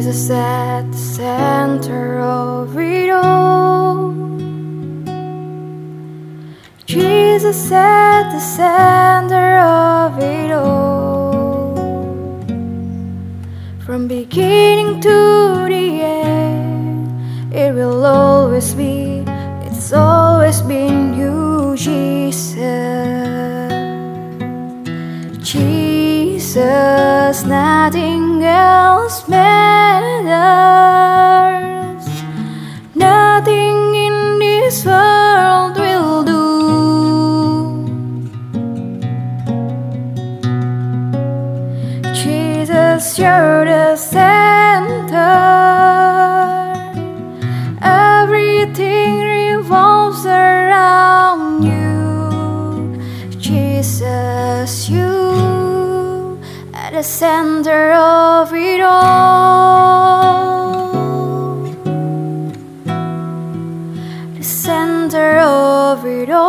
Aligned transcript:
Jesus 0.00 0.30
at 0.30 0.90
the 0.90 0.96
center 0.96 2.20
of 2.20 2.74
it 2.78 3.10
all. 3.10 4.14
Jesus 6.86 7.70
at 7.70 8.32
the 8.32 8.40
center 8.40 9.58
of 9.58 10.18
it 10.18 10.52
all. 10.52 11.76
From 13.84 14.08
beginning 14.08 15.02
to 15.02 15.66
the 15.68 16.00
end, 16.00 17.54
it 17.54 17.74
will 17.74 18.06
always 18.06 18.72
be, 18.72 19.22
it's 19.66 19.92
always 19.92 20.62
been 20.62 21.12
you, 21.12 21.76
Jesus. 21.76 22.56
Jesus, 25.42 27.44
nothing 27.44 28.42
else 28.42 29.28
matters. 29.28 29.79
Nothing 32.94 33.94
in 33.94 34.38
this 34.38 34.84
world 34.84 35.78
will 35.78 36.22
do. 36.24 36.40
Jesus, 42.12 43.18
you're 43.18 43.64
the 43.64 43.96
center. 43.96 45.16
Everything 47.80 49.20
revolves 49.20 50.26
around 50.26 51.62
you. 51.64 53.00
Jesus, 53.38 54.90
you 54.90 56.38
at 56.74 56.92
the 56.92 57.02
center 57.02 57.92
of 57.92 58.52
it 58.52 58.82
all. 58.82 60.09
The 64.40 64.46
center 64.46 65.38
of 65.40 66.06
it 66.06 66.30
all. 66.30 66.48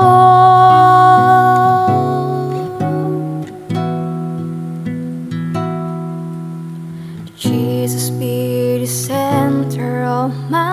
Jesus 7.36 8.10
be 8.12 8.78
the 8.80 8.88
center 8.88 10.06
of 10.06 10.32
my 10.50 10.72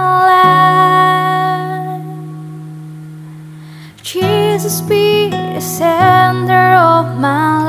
life. 1.90 2.06
Jesus 4.04 4.80
be 4.82 5.30
the 5.30 5.60
center 5.60 6.74
of 6.74 7.18
my 7.18 7.64
life. 7.64 7.67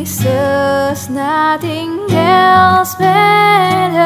Jesus, 0.00 1.10
nothing 1.10 2.10
else 2.10 2.98
matters. 2.98 4.00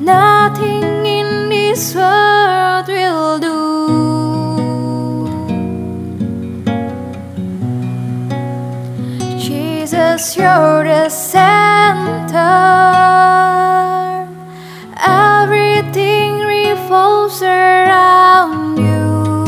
Nothing 0.00 1.04
in 1.04 1.50
this 1.50 1.94
world 1.94 2.88
will 2.88 3.38
do. 3.38 3.60
Jesus, 9.38 10.36
you're 10.38 10.84
the 10.84 11.10
center. 11.10 12.38
Everything 15.06 16.38
revolves 16.46 17.42
around 17.42 18.78
you. 18.78 19.44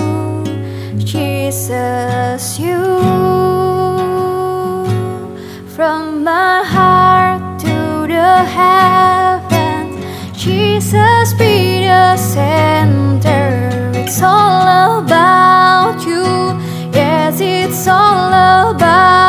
Jesus, 0.99 2.59
you. 2.61 3.36
From 5.77 6.25
my 6.25 6.65
heart 6.65 7.61
to 7.61 8.07
the 8.09 8.45
heavens, 8.59 9.95
Jesus 10.33 11.35
be 11.35 11.85
the 11.85 12.17
center. 12.17 13.91
It's 13.93 14.23
all 14.23 15.03
about 15.03 16.03
you. 16.07 16.25
Yes, 16.95 17.41
it's 17.43 17.87
all 17.87 18.73
about 18.73 19.26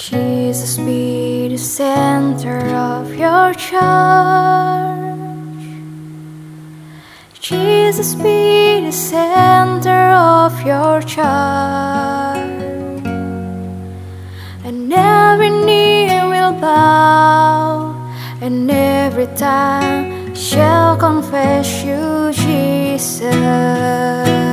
Jesus 0.00 0.78
be 0.78 1.48
the 1.48 1.58
center 1.58 2.58
of 2.74 3.14
your 3.14 3.52
church. 3.52 3.78
Jesus 7.38 8.14
be 8.14 8.80
the 8.80 8.92
center 8.92 10.08
of 10.08 10.62
your 10.62 11.02
church. 11.02 11.20
And 14.64 14.90
every 14.90 15.50
knee 15.50 16.06
will 16.06 16.52
bow, 16.52 17.92
and 18.40 18.70
every 18.70 19.26
tongue 19.36 20.34
shall 20.34 20.96
confess 20.96 21.84
you, 21.84 22.32
Jesus. 22.32 24.49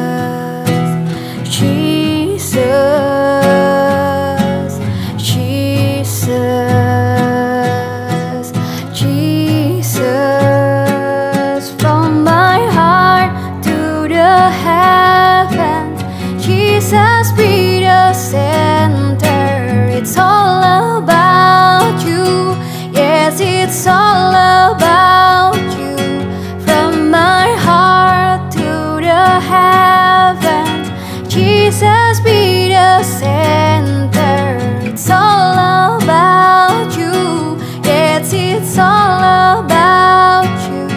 Jesus 31.68 32.22
be 32.22 32.70
the 32.70 33.04
center. 33.04 34.58
It's 34.88 35.10
all 35.10 36.00
about 36.02 36.98
you, 36.98 37.58
yes, 37.84 38.32
it's 38.32 38.78
all 38.78 39.20
about 39.66 40.48
you. 40.72 40.88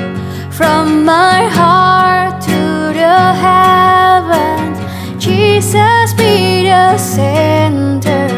From 0.53 1.05
my 1.05 1.49
heart 1.49 2.41
to 2.43 2.93
the 3.03 3.21
heavens, 3.47 4.79
Jesus 5.19 6.15
be 6.15 6.63
the 6.63 6.97
center. 6.99 8.29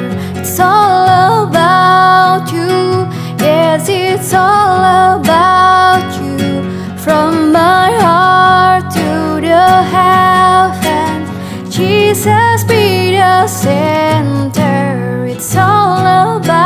It's 0.41 0.59
all 0.59 1.47
about 1.49 2.51
you, 2.51 3.07
yes, 3.45 3.91
it's 3.91 4.33
all 4.33 5.21
about 5.21 6.09
you. 6.19 6.63
From 6.97 7.53
my 7.53 7.72
Be 12.13 13.17
the 13.17 13.47
center. 13.47 15.25
It's 15.25 15.57
all 15.57 16.37
about 16.37 16.62